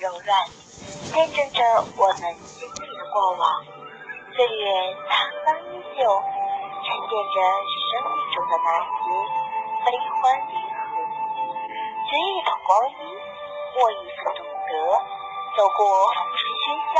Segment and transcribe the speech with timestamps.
[0.00, 0.46] 柔软，
[1.12, 1.62] 见证着
[1.96, 3.64] 我们经历的过往。
[4.34, 4.62] 岁月
[5.06, 5.12] 沧
[5.44, 6.02] 桑依旧，
[6.82, 7.36] 沉淀着
[7.78, 9.06] 生命中的那些
[9.86, 9.86] 悲
[10.20, 10.76] 欢离合。
[12.10, 12.94] 举一桶光阴，
[13.76, 14.74] 握一份懂得，
[15.56, 15.78] 走过
[16.10, 16.96] 浮世喧嚣，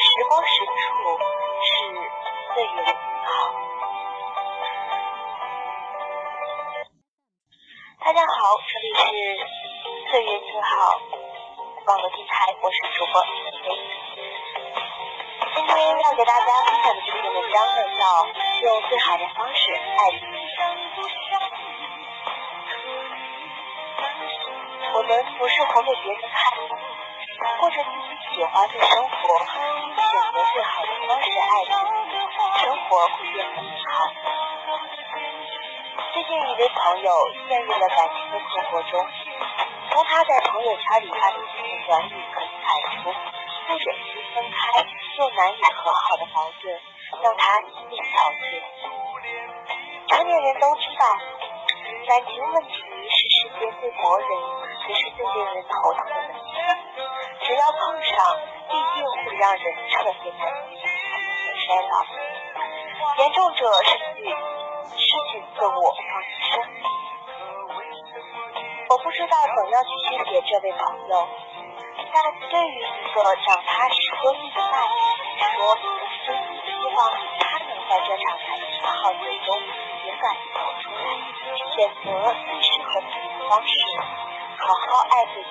[0.00, 0.80] 时光深处
[1.60, 1.68] 是
[2.54, 3.28] 岁月的自豪。
[8.02, 9.04] 大家好，这里是
[10.10, 10.96] 岁月静好
[11.86, 13.24] 网络电台，我是主播
[15.54, 18.04] 今天要给大家分享的这篇文章呢，叫
[18.62, 20.26] 《用最好的方式爱自己》。
[24.92, 26.52] 我们不是活给别人看，
[27.58, 31.70] 过着自己喜欢的生活，选择最好的方式爱自
[32.10, 32.12] 己，
[32.62, 34.12] 生活会变得美好。
[36.12, 37.10] 最近一位朋友
[37.48, 39.06] 陷入了感情的困惑中，
[39.90, 43.10] 从他在朋友圈里发的几言短语可以看出，
[43.66, 44.86] 不忍心分开
[45.18, 46.80] 又难以和好的矛盾，
[47.22, 48.62] 让他心力憔悴。
[50.08, 51.04] 成年人都知道，
[52.06, 52.74] 感情问题
[53.10, 54.28] 是世间最磨人
[54.88, 56.38] 也是最令人头疼的问题。
[57.42, 58.38] 只要碰上，
[58.68, 60.78] 必定会让人彻夜难眠，
[61.58, 61.92] 衰老。
[63.18, 64.22] 严重者甚至。
[64.92, 66.82] 失去自我，放弃生命。
[68.90, 71.28] 我不知道怎样去拒绝这位朋友，
[72.12, 72.18] 但
[72.50, 74.98] 对于一个长他十多岁的大姐
[75.38, 75.78] 来说，
[76.26, 76.98] 真心希望
[77.38, 81.06] 她能在这场感情浩劫中勇敢地走出来，
[81.70, 83.72] 选择最适合自己的方式，
[84.58, 85.48] 好好爱自己，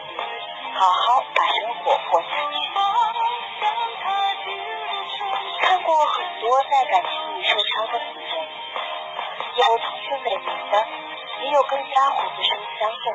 [0.76, 2.60] 好好把生活过下去。
[5.62, 8.36] 看过很多在感情里受伤的女人。
[9.56, 10.88] 有同情美名的，
[11.42, 13.06] 也有更加虎子生香的。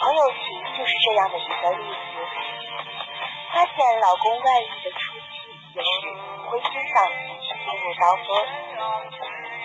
[0.00, 0.38] 朋友情
[0.76, 1.94] 就是这样的一个例子。
[3.52, 5.88] 发现老公外遇的初期，也是
[6.48, 7.12] 灰心丧气、
[7.48, 8.28] 心如刀割。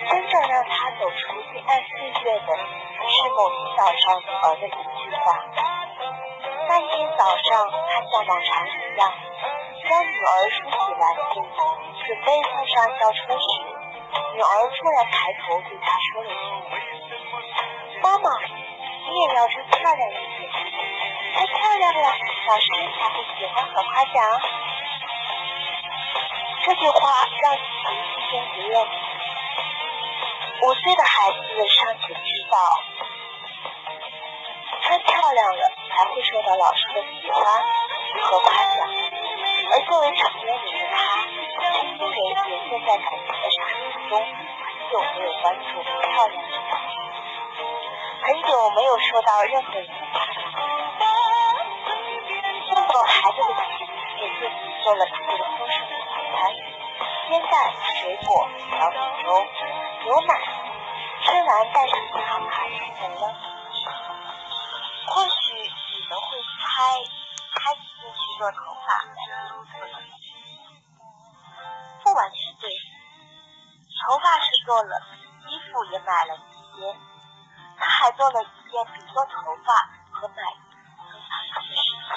[0.08, 1.92] 真正让他走出阴暗岁
[2.24, 2.56] 月的，
[3.08, 5.24] 是某天早上女儿的一句话。
[6.68, 9.12] 那一天早上，他像往常一样，
[9.88, 11.34] 将女儿梳洗完毕，
[12.06, 13.46] 准备送上校车时。
[14.34, 16.74] 女儿突然抬头对他说了一句
[18.04, 20.46] ：“妈妈，你也要穿漂亮一点，
[21.34, 22.12] 太漂亮了，
[22.48, 22.68] 老师
[23.00, 24.14] 才会喜欢和夸奖。”
[26.64, 27.66] 这句话让子怡
[28.12, 28.76] 心生不悦。
[30.60, 32.58] 五岁的孩子尚且知道，
[34.82, 37.42] 穿漂亮了才会受到老师的喜欢
[38.20, 38.86] 和夸奖，
[39.72, 41.30] 而作为成年人的他，却
[41.88, 42.04] 因为
[42.52, 43.64] 也陷在感情的沙。
[44.10, 44.28] 中很
[44.90, 45.88] 久没有关注漂
[46.28, 46.52] 亮这
[48.24, 50.40] 很久没有收到任何人的夸奖。
[52.70, 53.84] 送走孩子的前，
[54.16, 56.48] 给自己做了一个丰盛的早餐：
[57.28, 57.52] 煎蛋、
[58.00, 59.28] 水果、小米粥、
[60.04, 60.32] 牛奶。
[61.22, 63.22] 吃完带上银行卡出门了。
[65.08, 66.26] 或许你们会
[66.64, 67.04] 猜，
[67.52, 68.56] 他一定去做头
[68.86, 69.04] 发，
[72.02, 72.70] 不完全对。
[74.00, 75.00] 头发是做了，
[75.48, 76.32] 衣服也买了，
[78.16, 79.74] 做了一件比做头发
[80.12, 82.14] 和买衣服更麻烦的事情，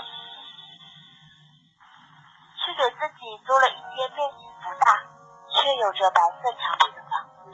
[2.57, 5.01] 去给自己租了一间面积不大
[5.49, 7.49] 却有着白色墙壁的房子，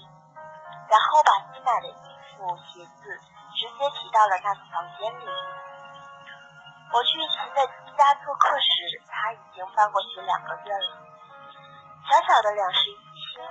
[0.90, 2.06] 然后把新买的衣
[2.36, 3.20] 服、鞋子
[3.56, 5.26] 直接提到了那个房间里。
[6.92, 7.66] 我去秦的
[7.98, 11.00] 家做客时，他已经搬过去两个月了，
[12.10, 12.94] 小小的两室一
[13.34, 13.42] 厅。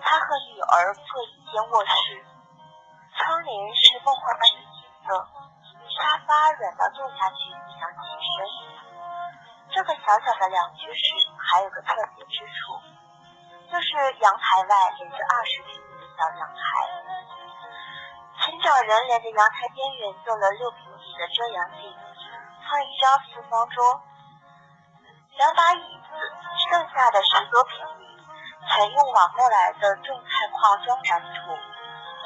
[0.00, 2.24] 他和女儿各一间卧室，
[4.08, 5.12] 梦幻般的金色，
[5.84, 8.32] 沙发软到坐下去不想起身。
[9.68, 12.80] 这个小小的两居室还有个特别之处，
[13.68, 16.88] 就是阳台外连着二十平米的小阳台，
[18.40, 21.92] 请找人连着阳台边缘做了六平米的遮阳镜，
[22.64, 24.00] 放一张四方桌，
[25.36, 26.16] 两把椅子，
[26.64, 28.08] 剩下的十多平米。
[28.72, 31.52] 全用网购来的种菜矿装粘土，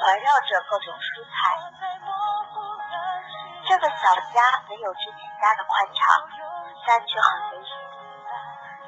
[0.03, 1.31] 环绕着各种蔬菜。
[3.63, 6.27] 这个小家没有之前家的宽敞，
[6.85, 7.71] 但却很温馨。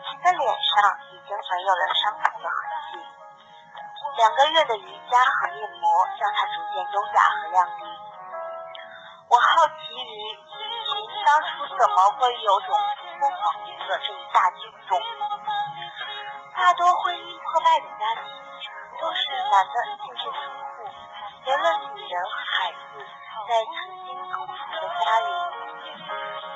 [0.03, 2.59] 秦的脸上已经没有了伤痛的痕
[2.91, 2.99] 迹，
[4.17, 7.87] 两个月的瑜伽和面膜让她逐渐优雅和靓丽。
[9.29, 10.91] 我好奇于秦
[11.23, 12.75] 当初怎么会有种
[13.21, 13.55] 疯狂
[13.87, 14.99] 的这一大举动。
[16.57, 18.27] 大多婚姻破败的家庭
[18.99, 20.35] 都是男的进去出
[20.75, 20.83] 户，
[21.45, 22.75] 留了女人和孩子
[23.47, 25.31] 在曾经同处的家里。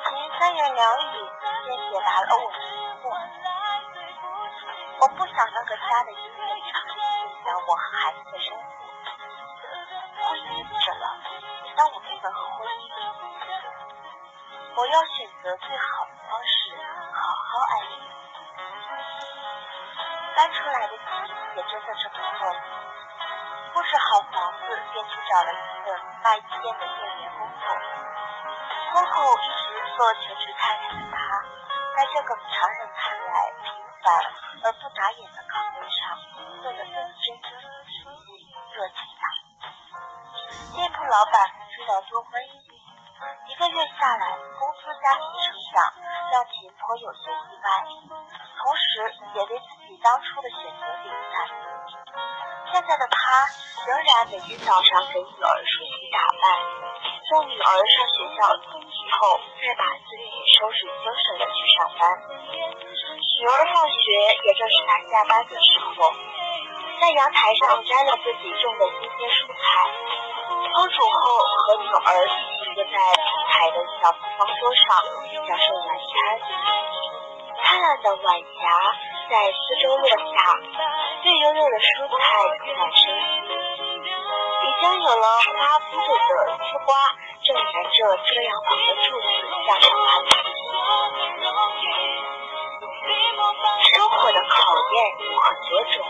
[0.04, 1.16] 秦三言两语
[1.64, 3.16] 便解答了我的疑惑。
[5.00, 8.68] 我不想那个家的音乐长期影响我和孩子的生活。
[10.20, 10.52] 婚姻
[10.84, 11.16] 着了，
[11.78, 12.92] 但我不能和婚姻。
[14.76, 16.76] 我要选择最好的方式，
[17.14, 17.96] 好好爱你。
[20.40, 22.60] 搬出来的亲也真的这么做了。
[23.74, 27.68] 布置好房子，便去找了一份卖衣店的店员工作。
[28.96, 31.44] 婚后一直做全职太太的她，
[31.92, 34.16] 在这个常人看来平凡
[34.64, 36.16] 而不打眼的岗位上，
[36.64, 39.24] 做得更真真实意、热情的。
[40.72, 42.64] 店铺老板知道多欢迎
[43.44, 45.92] 一个月下来，公司家庭成长
[46.32, 47.68] 让钱颇有些意外，
[48.56, 49.04] 同时
[49.36, 51.36] 也对自己当初的选择点赞。
[52.72, 53.18] 现在的他
[53.90, 56.44] 仍然每天早上给女儿梳洗打扮，
[57.26, 62.02] 送女儿上学校以后，再把自己收拾精神的去上班。
[63.42, 64.02] 女儿放学
[64.46, 66.14] 也正是他下班的时候，
[67.02, 69.90] 在阳台上摘了自己种的新鲜蔬菜，
[70.78, 74.86] 烹煮后和女儿一起坐在平台的小方桌上
[75.48, 76.14] 享受晚餐。
[77.70, 78.66] 灿烂的晚霞
[79.30, 80.18] 在四周落下。
[81.22, 82.26] 绿油油的蔬菜
[82.66, 83.06] 充满生
[83.46, 86.90] 机，已经有了花铺着的丝瓜
[87.44, 89.28] 正沿着遮阳棚的柱子
[89.68, 90.34] 向上攀爬。
[93.94, 94.98] 生活的考验
[95.30, 96.02] 有很多种，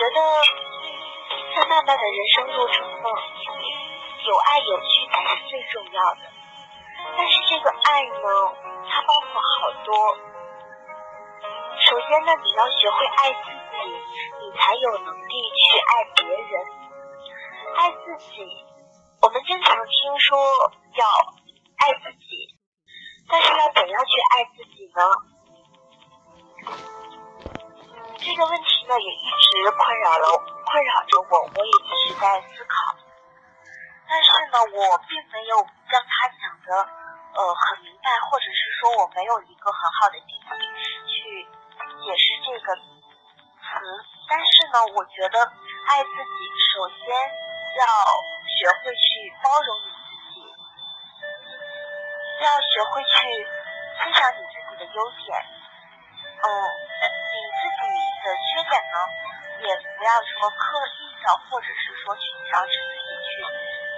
[0.00, 0.16] 觉得，
[1.54, 3.04] 在漫漫的人生路程中，
[4.24, 6.20] 有爱有趣才是最重要的。
[7.18, 8.16] 但是这个爱呢，
[8.88, 10.16] 它包括好多。
[11.80, 13.76] 首先呢，你要学会爱自己，
[14.40, 16.64] 你才有能力去爱别人。
[17.76, 18.40] 爱自己，
[19.20, 20.38] 我们经常听说
[20.96, 21.04] 要
[21.76, 22.48] 爱自己，
[23.28, 25.02] 但是要怎样去爱自己呢？
[28.20, 30.28] 这个问题呢，也一直困扰了
[30.66, 32.94] 困扰着我，我也一直在思考。
[34.08, 35.56] 但是呢，我并没有
[35.90, 36.84] 将它讲的
[37.32, 40.60] 呃很明白，或者是说我没有一个很好的定义
[41.08, 41.48] 去
[42.04, 42.84] 解释这个词。
[44.28, 45.40] 但是呢，我觉得
[45.88, 46.38] 爱自己，
[46.76, 47.08] 首先
[47.80, 47.86] 要
[48.44, 50.44] 学会去包容你自己，
[52.44, 53.48] 要学会去
[53.96, 55.40] 欣赏你自己的优点，
[56.42, 56.48] 嗯。
[57.00, 57.88] 你自己
[58.20, 58.96] 的缺点呢，
[59.62, 60.60] 也不要说刻
[61.00, 63.30] 意的，或者是说去强制自己去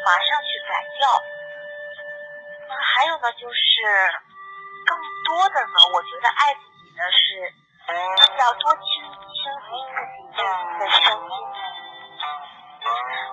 [0.05, 1.09] 马上去改掉。
[2.69, 3.67] 那还有呢，就是
[4.87, 4.95] 更
[5.27, 7.51] 多的呢，我觉得爱自己呢是
[8.39, 10.39] 要多倾听自己
[10.79, 11.35] 的声音，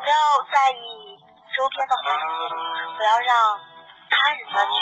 [0.02, 0.16] 不要
[0.52, 1.20] 在意
[1.56, 2.26] 周边的环境，
[2.98, 3.60] 不要让
[4.10, 4.80] 他人呢去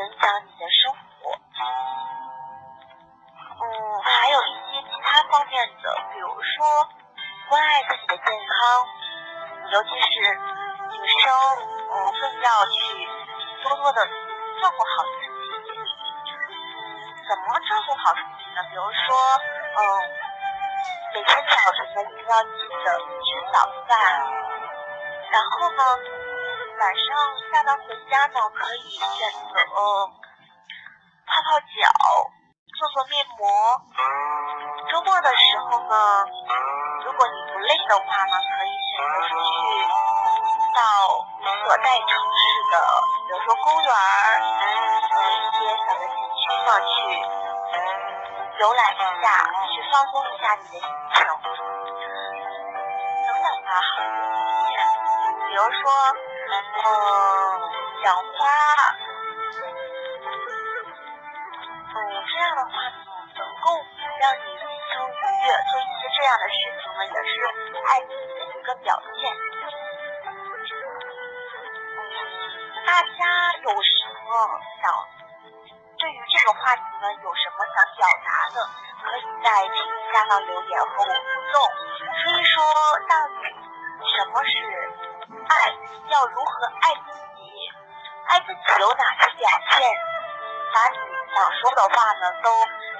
[0.00, 1.05] 影响你的生活。
[3.66, 6.88] 嗯，还有一些其他方面的，比如说
[7.48, 8.86] 关爱自己的健康，
[9.72, 10.14] 尤其是
[10.94, 11.34] 女生，
[11.90, 12.78] 嗯，更要去
[13.64, 15.34] 多多的照顾好自己。
[17.28, 18.62] 怎么照顾好自己呢？
[18.70, 19.18] 比如说，
[19.74, 19.82] 嗯，
[21.14, 23.98] 每天早晨呢，一定要记得吃早饭，
[25.32, 25.82] 然后呢，
[26.78, 27.02] 晚上
[27.50, 29.58] 下班回家呢，可以选择
[31.26, 32.30] 泡泡脚。
[32.76, 33.48] 做做面膜。
[34.92, 35.96] 周末的时候呢，
[37.04, 39.48] 如果你不累的话呢，可以选择出去
[40.76, 40.80] 到
[41.64, 42.38] 所在城市
[42.70, 42.76] 的，
[43.26, 43.88] 比如说公园，
[45.40, 46.92] 一些小的景区呢，去
[48.60, 49.24] 游览一下，
[49.72, 50.84] 去放松一下你的心
[51.16, 51.24] 情，
[53.24, 53.68] 等等吧，
[55.48, 55.80] 比如说，
[56.84, 56.86] 嗯，
[58.04, 58.20] 养花。
[61.96, 61.98] 嗯
[62.28, 62.98] 这样的话呢，
[63.36, 63.72] 能够
[64.20, 67.32] 让你心情愉悦，做一些这样的事情呢，也是
[67.88, 69.32] 爱自己的一个表现。
[70.26, 70.30] 嗯
[72.86, 73.18] 大家
[73.64, 74.28] 有什么
[74.80, 74.84] 想
[75.98, 77.08] 对于这个话题呢？
[77.24, 78.56] 有什么想表达的，
[79.02, 81.56] 可以在评论下方留言和我互动，
[82.22, 82.62] 说一说
[83.08, 83.42] 到底
[84.04, 84.52] 什么是
[85.48, 85.72] 爱，
[86.12, 87.72] 要如何爱自己，
[88.28, 89.80] 爱自己有哪些表现，
[90.76, 90.96] 把你。
[91.36, 92.48] 想说的话呢，都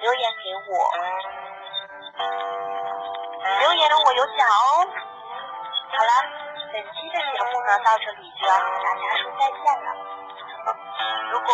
[0.03, 0.93] 留言给我，
[3.61, 4.87] 留言我有奖哦。
[5.97, 6.11] 好了，
[6.71, 9.89] 本期的节目呢，到这里就要和大家说再见了。
[11.33, 11.49] 如果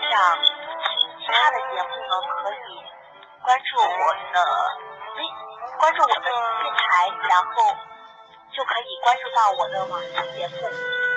[0.00, 2.12] 你想听其他的节目呢，
[2.42, 2.82] 可以
[3.44, 4.36] 关注我的
[5.14, 5.22] 微，
[5.78, 6.26] 关注我的电
[6.74, 7.76] 台，然后
[8.56, 11.07] 就可以关注到我的网易节目。